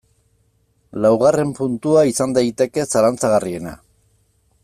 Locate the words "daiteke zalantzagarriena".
2.39-3.79